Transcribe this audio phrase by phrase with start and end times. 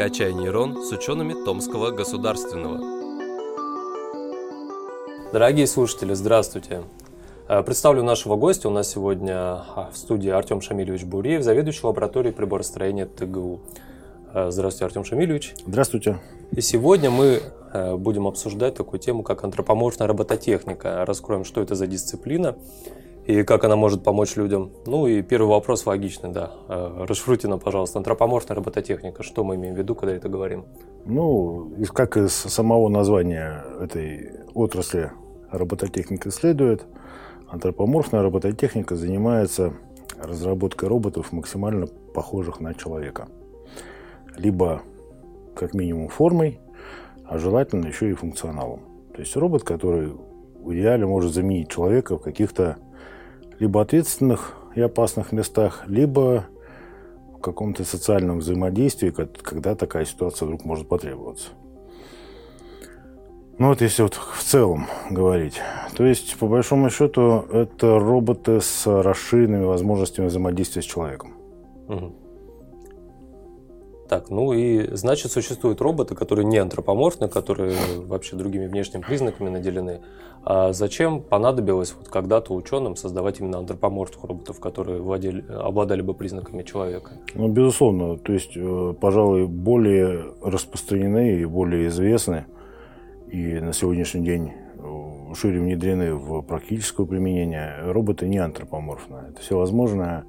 [0.00, 2.80] «Качай нейрон» с учеными Томского государственного.
[5.30, 6.84] Дорогие слушатели, здравствуйте.
[7.48, 8.68] Э, представлю нашего гостя.
[8.68, 13.60] У нас сегодня а, в студии Артем Шамильевич Буриев, заведующий лабораторией приборостроения ТГУ.
[14.32, 15.52] Э, здравствуйте, Артем Шамильевич.
[15.66, 16.18] Здравствуйте.
[16.52, 17.42] И сегодня мы
[17.74, 21.04] э, будем обсуждать такую тему, как антропоморфная робототехника.
[21.04, 22.56] Раскроем, что это за дисциплина
[23.30, 24.72] и как она может помочь людям.
[24.86, 26.52] Ну и первый вопрос логичный, да.
[26.68, 29.22] Э, расшифруйте нам, пожалуйста, антропоморфная робототехника.
[29.22, 30.64] Что мы имеем в виду, когда это говорим?
[31.06, 35.12] Ну, как из самого названия этой отрасли
[35.50, 36.86] робототехника следует,
[37.48, 39.74] антропоморфная робототехника занимается
[40.18, 43.28] разработкой роботов максимально похожих на человека.
[44.36, 44.82] Либо
[45.54, 46.60] как минимум формой,
[47.24, 48.80] а желательно еще и функционалом.
[49.14, 50.12] То есть робот, который
[50.62, 52.76] в идеале может заменить человека в каких-то
[53.60, 56.46] либо ответственных и опасных местах, либо
[57.36, 61.50] в каком-то социальном взаимодействии, когда такая ситуация вдруг может потребоваться.
[63.58, 65.60] Ну вот если вот в целом говорить,
[65.94, 71.34] то есть по большому счету это роботы с расширенными возможностями взаимодействия с человеком.
[71.88, 72.12] Угу.
[74.10, 80.00] Так, ну и значит существуют роботы, которые не антропоморфны, которые вообще другими внешними признаками наделены.
[80.44, 86.64] А зачем понадобилось вот когда-то ученым создавать именно антропоморфных роботов, которые владели, обладали бы признаками
[86.64, 87.12] человека?
[87.34, 88.16] Ну, безусловно.
[88.16, 92.46] То есть, э, пожалуй, более распространены и более известны
[93.30, 99.26] и на сегодняшний день э, шире внедрены в практическое применение роботы не антропоморфные.
[99.30, 100.24] Это всевозможное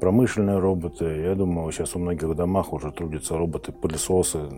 [0.00, 1.04] промышленные роботы.
[1.04, 4.48] Я думаю, сейчас у многих домах уже трудятся роботы-пылесосы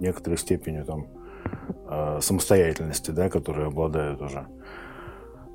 [0.00, 1.06] некоторой степенью там
[1.88, 4.46] э, самостоятельности, да, которые обладают уже.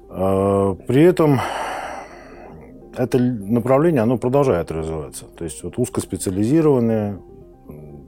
[0.10, 1.40] Э, при этом
[2.98, 5.26] это направление, оно продолжает развиваться.
[5.26, 7.20] То есть вот узкоспециализированные,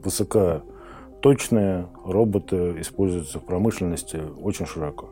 [0.02, 5.10] высокоточные роботы используются в промышленности очень широко.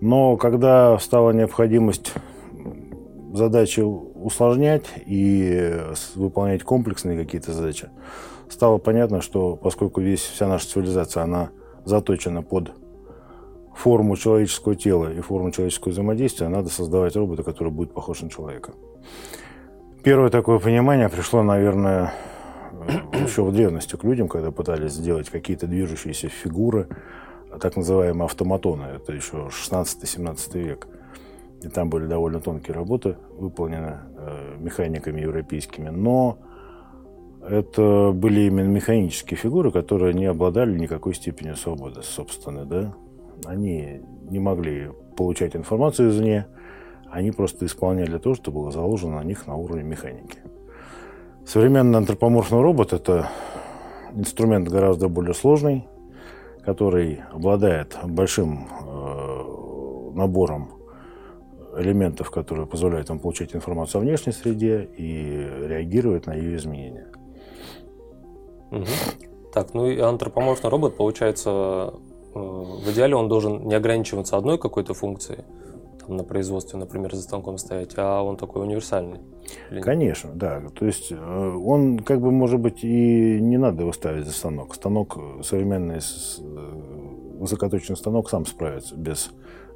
[0.00, 2.12] Но когда стала необходимость
[3.34, 5.76] задачи усложнять и
[6.14, 7.90] выполнять комплексные какие-то задачи,
[8.48, 11.50] стало понятно, что поскольку весь, вся наша цивилизация, она
[11.84, 12.72] заточена под
[13.74, 18.72] форму человеческого тела и форму человеческого взаимодействия, надо создавать робота, который будет похож на человека.
[20.04, 22.14] Первое такое понимание пришло, наверное,
[23.12, 26.88] еще в древности к людям, когда пытались сделать какие-то движущиеся фигуры,
[27.60, 28.84] так называемые автоматоны.
[28.84, 30.86] Это еще 16-17 век.
[31.64, 35.88] И там были довольно тонкие работы выполнены э, механиками европейскими.
[35.88, 36.38] Но
[37.40, 42.94] это были именно механические фигуры, которые не обладали никакой степенью свободы, собственно, да.
[43.46, 46.46] Они не могли получать информацию извне,
[47.10, 50.38] они просто исполняли то, что было заложено на них на уровне механики.
[51.46, 53.28] Современный антропоморфный робот– это
[54.14, 55.86] инструмент гораздо более сложный,
[56.64, 60.83] который обладает большим э, набором
[61.78, 67.08] элементов, которые позволяют вам получать информацию о внешней среде и реагировать на ее изменения.
[68.70, 68.86] Угу.
[69.52, 71.94] Так, ну и антропоморфный робот, получается,
[72.34, 75.44] э, в идеале он должен не ограничиваться одной какой-то функцией,
[76.04, 79.20] там, на производстве, например, за станком стоять, а он такой универсальный.
[79.82, 80.60] Конечно, да.
[80.74, 84.74] То есть э, он как бы, может быть, и не надо его ставить за станок.
[84.74, 89.30] Станок современный, э, высокоточный станок сам справится без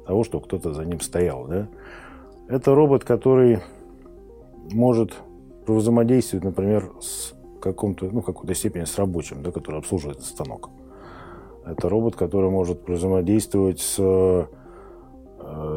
[0.09, 1.45] того, что кто-то за ним стоял.
[1.45, 1.67] Да?
[2.47, 3.59] Это робот, который
[4.71, 5.13] может
[5.67, 10.71] взаимодействовать, например, с каком-то, ну, какой-то степени с рабочим, да, который обслуживает станок.
[11.63, 14.45] Это робот, который может взаимодействовать с э,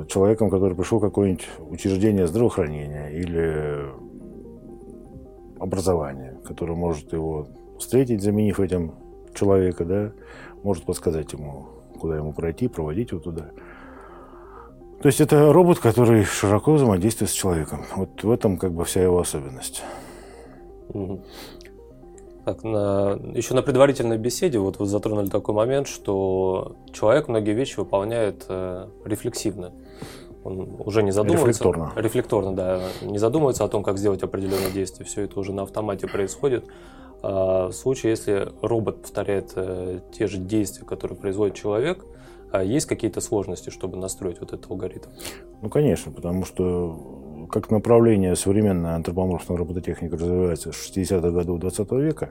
[0.09, 3.85] человеком, который пришел в какое-нибудь учреждение здравоохранения или
[5.61, 8.93] образования, который может его встретить, заменив этим
[9.35, 10.13] человека, да,
[10.63, 11.67] может подсказать ему,
[12.01, 13.51] куда ему пройти, проводить его туда.
[15.03, 17.85] То есть это робот, который широко взаимодействует с человеком.
[17.97, 19.83] Вот в этом как бы вся его особенность.
[22.45, 27.79] Так, на, еще на предварительной беседе вот вы затронули такой момент, что человек многие вещи
[27.79, 29.73] выполняет э, рефлексивно.
[30.45, 31.65] Он уже не задумывается.
[31.65, 31.93] Рефлекторно.
[31.97, 32.81] Рефлекторно, да.
[33.03, 35.07] Не задумывается о том, как сделать определенное действие.
[35.07, 36.65] Все это уже на автомате происходит.
[37.23, 42.05] А в случае, если робот повторяет э, те же действия, которые производит человек,
[42.53, 45.09] а есть какие-то сложности, чтобы настроить вот этот алгоритм?
[45.63, 52.31] Ну, конечно, потому что как направление современная антропоморфная робототехника развивается с 60-х годов 20 века,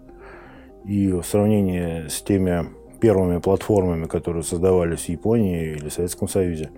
[0.85, 2.65] и в сравнении с теми
[2.99, 6.71] первыми платформами, которые создавались в Японии или в Советском Союзе,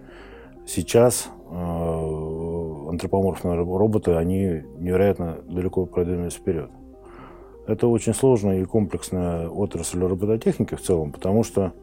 [0.66, 6.70] сейчас э, антропоморфные роботы, они невероятно далеко продвинулись вперед.
[7.68, 11.74] Это очень сложная и комплексная отрасль робототехники в целом, потому что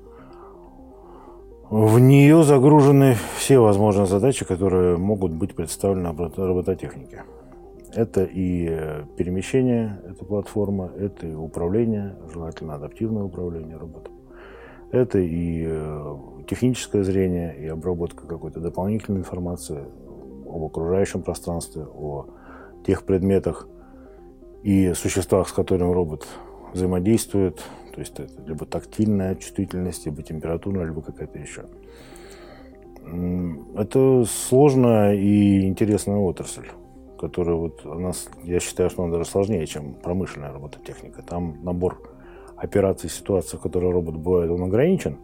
[1.71, 7.23] в нее загружены все возможные задачи, которые могут быть представлены робототехнике.
[7.95, 14.15] Это и перемещение, это платформа, это и управление, желательно адаптивное управление роботом.
[14.91, 16.17] Это и э,
[16.49, 19.85] техническое зрение, и обработка какой-то дополнительной информации
[20.49, 22.27] об окружающем пространстве, о
[22.85, 23.69] тех предметах
[24.65, 26.27] и существах, с которыми робот
[26.73, 31.65] взаимодействует, то есть это либо тактильная чувствительность, либо температурная, либо какая-то еще.
[33.77, 36.69] Это сложная и интересная отрасль,
[37.19, 41.23] которая вот у нас, я считаю, что она даже сложнее, чем промышленная робототехника.
[41.23, 42.01] Там набор
[42.57, 45.17] операций, ситуаций, в которых робот бывает, он ограничен.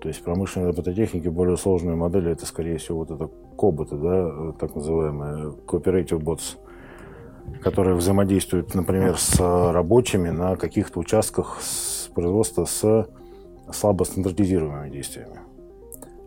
[0.00, 4.74] То есть промышленной робототехнике более сложные модели, это, скорее всего, вот это коботы, да, так
[4.76, 6.56] называемые cooperative bots,
[7.62, 13.08] которые взаимодействуют, например, с рабочими на каких-то участках с производства с
[13.72, 15.40] слабо стандартизируемыми действиями.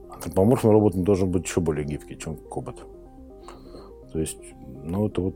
[0.10, 2.86] Антропоморфный робот должен быть еще более гибкий, чем кобот.
[4.14, 4.40] То есть,
[4.84, 5.36] ну, это вот...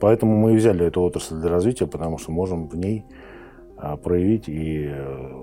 [0.00, 3.04] Поэтому мы и взяли эту отрасль для развития, потому что можем в ней
[3.76, 5.42] а, проявить и э,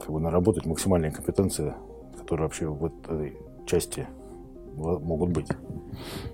[0.00, 1.74] как бы наработать максимальные компетенции,
[2.18, 3.36] которые вообще в этой
[3.66, 4.06] части
[4.76, 5.46] могут быть.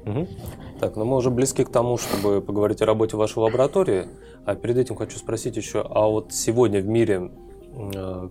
[0.06, 0.26] Угу.
[0.80, 4.06] Так, ну мы уже близки к тому, чтобы поговорить о работе вашей лаборатории.
[4.44, 7.30] А перед этим хочу спросить еще, а вот сегодня в мире
[7.94, 8.28] э,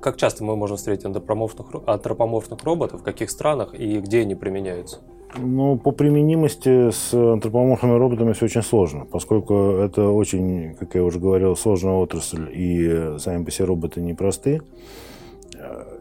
[0.00, 5.00] как часто мы можем встретить антропоморфных, антропоморфных роботов, в каких странах и где они применяются?
[5.36, 11.18] Ну, по применимости с антропоморфными роботами все очень сложно, поскольку это очень, как я уже
[11.18, 14.62] говорил, сложная отрасль, и сами по себе роботы непросты.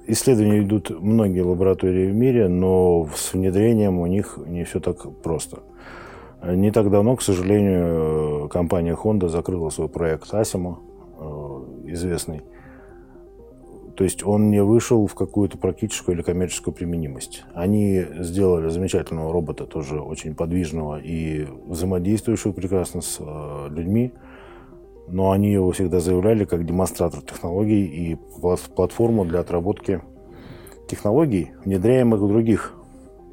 [0.08, 5.64] Исследования идут многие лаборатории в мире, но с внедрением у них не все так просто.
[6.44, 10.78] Не так давно, к сожалению, компания Honda закрыла свой проект Asimo,
[11.18, 12.44] э, известный,
[13.96, 17.46] то есть он не вышел в какую-то практическую или коммерческую применимость.
[17.54, 24.12] Они сделали замечательного робота, тоже очень подвижного и взаимодействующего прекрасно с э, людьми.
[25.08, 28.16] Но они его всегда заявляли как демонстратор технологий и
[28.76, 30.02] платформу для отработки
[30.88, 32.74] технологий, внедряемых в других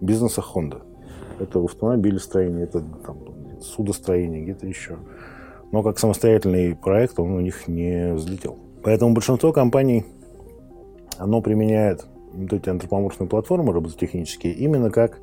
[0.01, 0.83] бизнесах Honda.
[1.39, 3.19] Это в автомобилестроении, это там,
[3.61, 4.99] судостроение, где-то еще.
[5.71, 8.59] Но как самостоятельный проект он у них не взлетел.
[8.83, 10.05] Поэтому большинство компаний
[11.19, 15.21] оно применяет вот эти антропоморфные платформы робототехнические именно как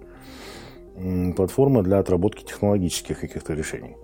[1.36, 3.96] платформа для отработки технологических каких-то решений.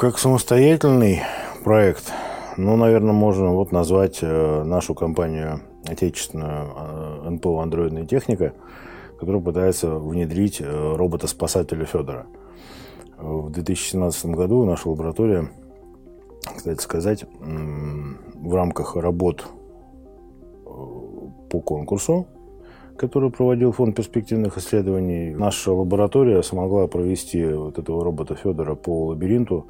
[0.00, 1.20] Как самостоятельный
[1.62, 2.10] проект,
[2.56, 8.54] ну, наверное, можно вот назвать э, нашу компанию отечественную э, НПО «Андроидная техника»,
[9.18, 12.24] которая пытается внедрить э, робота-спасателя Федора.
[13.18, 15.50] В 2017 году наша лаборатория
[16.56, 19.44] кстати сказать, в рамках работ
[20.64, 22.26] по конкурсу,
[23.00, 29.68] который проводил Фонд перспективных исследований, наша лаборатория смогла провести вот этого робота Федора по лабиринту,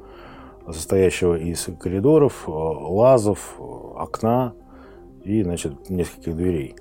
[0.69, 4.53] состоящего из коридоров, э, лазов, окна
[5.23, 6.75] и, значит, нескольких дверей.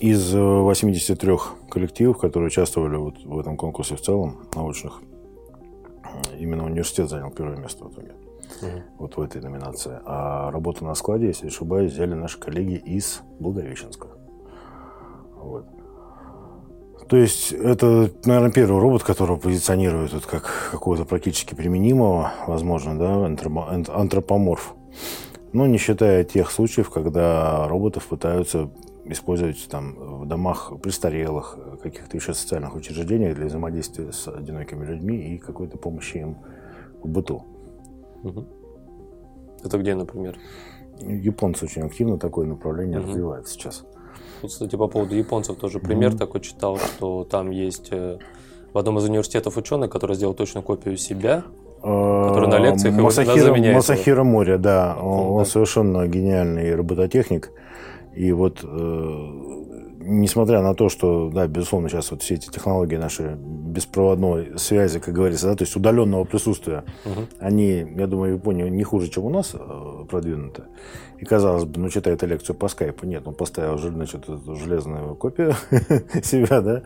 [0.00, 1.36] Из 83 э,
[1.68, 5.02] коллективов, которые участвовали вот в этом конкурсе в целом, научных,
[6.38, 8.12] именно университет занял первое место в итоге.
[8.62, 8.82] Угу.
[9.00, 9.98] Вот в этой номинации.
[10.06, 14.16] А работу на складе, если не ошибаюсь, взяли наши коллеги из Благовещенска.
[15.46, 15.66] Вот.
[17.08, 23.24] То есть это, наверное, первый робот, который позиционирует вот как какого-то практически применимого, возможно, да,
[23.24, 24.74] антропоморф.
[25.52, 28.70] Но не считая тех случаев, когда роботов пытаются
[29.04, 35.38] использовать там в домах престарелых, каких-то еще социальных учреждениях для взаимодействия с одинокими людьми и
[35.38, 36.38] какой-то помощи им
[37.02, 37.44] в быту.
[39.62, 40.36] Это где, например?
[40.98, 43.08] Японцы очень активно такое направление угу.
[43.08, 43.84] развивают сейчас.
[44.44, 46.18] Кстати, по поводу японцев тоже пример угу.
[46.18, 48.18] такой читал, что там есть э,
[48.72, 51.44] в одном из университетов ученый, который сделал точную копию себя,
[51.80, 53.76] который на лекциях Масахира, заменяет.
[53.76, 54.96] Масахира Моря, да.
[55.00, 57.52] Он, он совершенно гениальный робототехник.
[58.14, 59.55] И вот э,
[60.06, 65.14] несмотря на то, что, да, безусловно, сейчас вот все эти технологии наши беспроводной связи, как
[65.14, 67.26] говорится, да, то есть удаленного присутствия, угу.
[67.38, 70.62] они, я думаю, в Японии не хуже, чем у нас э, продвинуты.
[71.18, 73.06] И казалось бы, ну, читает лекцию по скайпу.
[73.06, 75.54] Нет, он поставил, значит, эту железную копию
[76.22, 76.82] себя, да,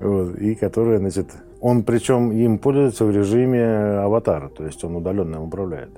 [0.00, 1.28] вот, и которая, значит,
[1.60, 5.90] он причем им пользуется в режиме аватара, то есть он удаленно им управляет.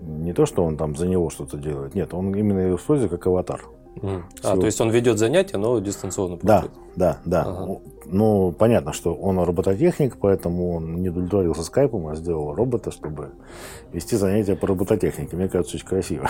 [0.00, 3.60] Не то, что он там за него что-то делает, нет, он именно использует как аватар.
[4.02, 4.22] Mm.
[4.42, 6.64] А, то есть он ведет занятия, но дистанционно Да,
[6.96, 7.42] да, да.
[7.42, 7.80] Ага.
[8.06, 13.30] Ну, понятно, что он робототехник, поэтому он не удовлетворился скайпом, а сделал робота, чтобы
[13.92, 15.36] вести занятия по робототехнике.
[15.36, 16.28] Мне кажется, очень красиво.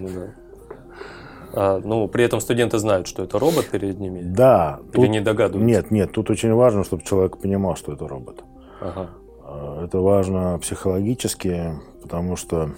[0.00, 0.26] Ну, да.
[1.52, 4.20] А, ну, при этом студенты знают, что это робот перед ними?
[4.22, 4.80] Да.
[4.92, 5.10] Или тут...
[5.10, 5.66] не догадываются?
[5.66, 8.44] Нет, нет, тут очень важно, чтобы человек понимал, что это робот.
[8.80, 9.10] Ага.
[9.44, 12.70] А, это важно психологически, потому что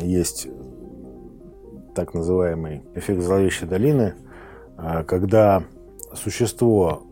[0.00, 0.48] есть
[2.00, 4.14] так называемый эффект зловещей долины,
[4.78, 5.64] а, когда
[6.14, 7.02] существо,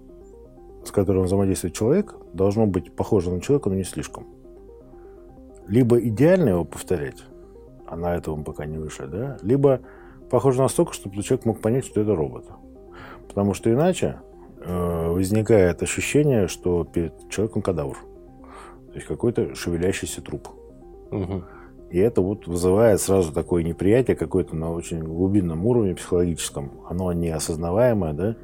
[0.83, 4.27] с которым взаимодействует человек, должно быть похоже на человека, но не слишком.
[5.67, 7.23] Либо идеально его повторять,
[7.87, 9.81] а на этом пока не выше, да, либо
[10.31, 12.47] похоже настолько, чтобы человек мог понять, что это робот.
[13.29, 14.21] Потому что иначе
[14.63, 17.99] э, возникает ощущение, что перед человеком кадавр.
[18.87, 20.49] То есть какой-то шевелящийся труп.
[21.11, 21.45] Угу.
[21.91, 26.73] И это вот вызывает сразу такое неприятие какое-то на очень глубинном уровне психологическом.
[26.89, 28.37] Оно неосознаваемое, да,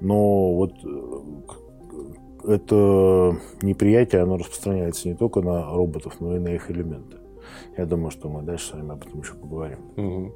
[0.00, 6.70] но вот э, это неприятие, оно распространяется не только на роботов, но и на их
[6.70, 7.18] элементы.
[7.76, 9.78] Я думаю, что мы дальше с вами об этом еще поговорим.
[9.96, 10.32] Угу.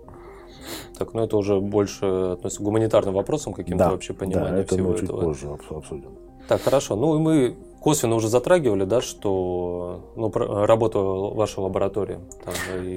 [0.98, 4.74] Так, ну это уже больше относится к гуманитарным вопросам, каким-то да, вообще пониманием да, это
[4.74, 5.20] всего мы чуть этого.
[5.20, 6.10] позже обсудим.
[6.48, 6.96] Так, хорошо.
[6.96, 12.18] Ну и мы косвенно уже затрагивали, да, что ну, работа вашей лаборатории.
[12.44, 12.54] Там,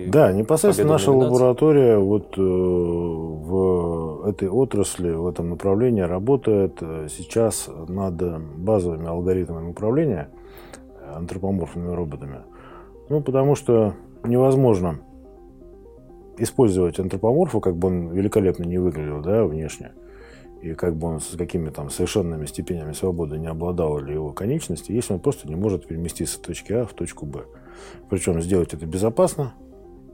[0.07, 7.69] да, непосредственно наша лаборатория вот э, в этой отрасли, в этом направлении работает э, сейчас
[7.87, 8.15] над
[8.57, 10.29] базовыми алгоритмами управления
[11.15, 12.41] антропоморфными роботами.
[13.09, 14.99] Ну, потому что невозможно
[16.37, 19.91] использовать антропоморфа, как бы он великолепно не выглядел, да, внешне,
[20.61, 24.91] и как бы он с какими там совершенными степенями свободы не обладал или его конечности,
[24.91, 27.45] если он просто не может переместиться с точки А в точку Б.
[28.09, 29.53] Причем сделать это безопасно,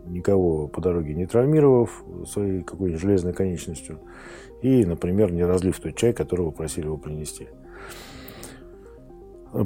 [0.06, 4.00] никого по дороге не травмировав своей какой-нибудь железной конечностью,
[4.62, 7.48] и, например, не разлив тот чай, который вы просили его принести.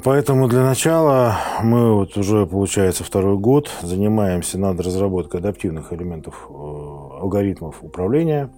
[0.03, 6.53] Поэтому для начала мы вот уже, получается, второй год занимаемся над разработкой адаптивных элементов э,
[6.53, 8.51] алгоритмов управления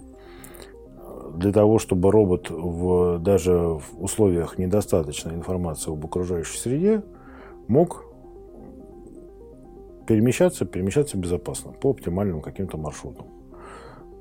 [1.33, 7.03] для того, чтобы робот в, даже в условиях недостаточной информации об окружающей среде
[7.67, 8.05] мог
[10.05, 13.27] перемещаться, перемещаться безопасно по оптимальным каким-то маршрутам.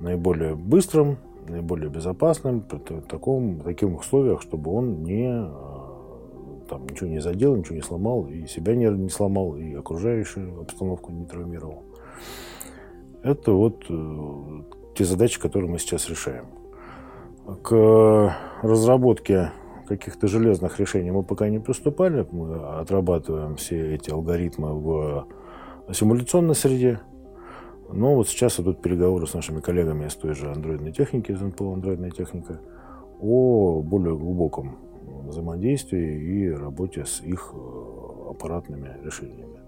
[0.00, 7.20] Наиболее быстрым, наиболее безопасным, при таком, таких условиях, чтобы он не э, там, ничего не
[7.20, 11.82] задел, ничего не сломал, и себя не, не сломал, и окружающую обстановку не травмировал.
[13.22, 14.62] Это вот э,
[14.94, 16.61] те задачи, которые мы сейчас решаем.
[17.62, 19.50] К разработке
[19.86, 22.26] каких-то железных решений мы пока не приступали.
[22.30, 25.26] Мы отрабатываем все эти алгоритмы в
[25.92, 27.00] симуляционной среде.
[27.92, 31.74] Но вот сейчас идут переговоры с нашими коллегами из той же андроидной техники, из НПО
[31.74, 32.60] андроидная техника,
[33.20, 34.78] о более глубоком
[35.26, 39.58] взаимодействии и работе с их э, аппаратными решениями.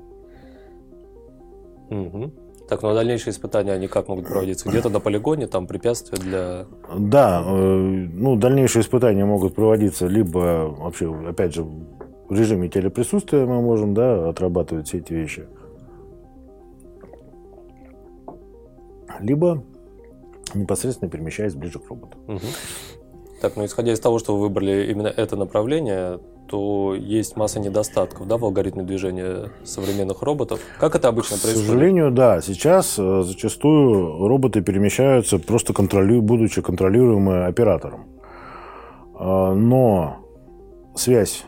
[1.91, 2.33] Угу.
[2.69, 4.69] Так, ну а дальнейшие испытания, они как могут проводиться?
[4.69, 6.67] Где-то на полигоне, там препятствия для...
[6.97, 13.61] Да, э, ну, дальнейшие испытания могут проводиться либо вообще, опять же, в режиме телеприсутствия мы
[13.61, 15.47] можем, да, отрабатывать все эти вещи.
[19.21, 19.63] Либо
[20.55, 22.17] непосредственно перемещаясь ближе к роботу.
[22.27, 22.41] Угу.
[23.45, 28.27] Так, ну исходя из того, что вы выбрали именно это направление, то есть масса недостатков
[28.27, 30.61] да, в алгоритме движения современных роботов.
[30.81, 31.61] Как это обычно происходит?
[31.61, 32.41] К сожалению, да.
[32.41, 36.23] Сейчас э, зачастую роботы перемещаются просто контролю...
[36.23, 38.07] будучи контролируемы оператором.
[39.15, 40.25] А, но
[40.95, 41.45] связь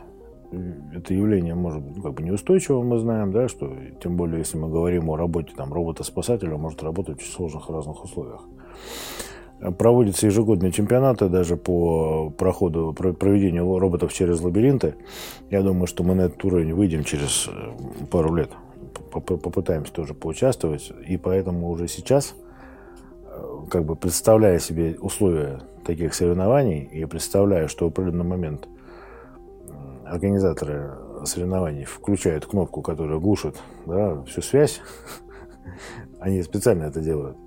[0.93, 3.73] это явление может быть ну, как бы неустойчивым, мы знаем, да, что
[4.03, 8.05] тем более, если мы говорим о работе там, робота-спасателя, он может работать в сложных разных
[8.05, 8.43] условиях.
[9.79, 14.97] Проводятся ежегодные чемпионаты даже по проходу, проведению роботов через лабиринты.
[15.51, 18.51] Я думаю, что мы на этот уровень выйдем через э, пару лет.
[19.11, 20.93] Попытаемся тоже поучаствовать.
[21.07, 22.35] И поэтому уже сейчас,
[23.25, 28.69] э, как бы представляя себе условия таких соревнований и представляя, что в определенный момент
[30.05, 30.91] организаторы
[31.25, 34.83] соревнований включают кнопку, которая глушит да, всю связь,
[36.21, 37.39] они специально это делают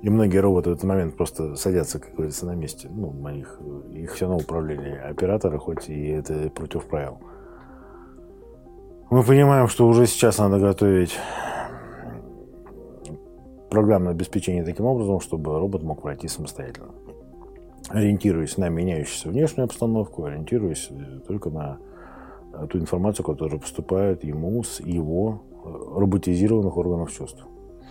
[0.00, 2.88] и многие роботы в этот момент просто садятся, как говорится, на месте.
[2.90, 3.60] Ну, моих,
[3.92, 7.18] их все равно управление оператора, хоть и это против правил.
[9.10, 11.18] Мы понимаем, что уже сейчас надо готовить
[13.70, 16.94] программное обеспечение таким образом, чтобы робот мог пройти самостоятельно.
[17.88, 20.90] Ориентируясь на меняющуюся внешнюю обстановку, ориентируясь
[21.26, 21.78] только на
[22.70, 27.44] ту информацию, которая поступает ему с его роботизированных органов чувств.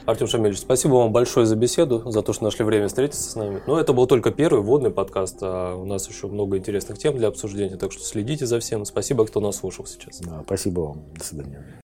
[0.06, 3.62] Артем Шамильевич, спасибо вам большое за беседу, за то, что нашли время встретиться с нами.
[3.68, 7.28] Но это был только первый вводный подкаст, а у нас еще много интересных тем для
[7.28, 8.86] обсуждения, так что следите за всем.
[8.86, 10.20] Спасибо, кто нас слушал сейчас.
[10.22, 11.04] Да, спасибо вам.
[11.14, 11.82] До свидания.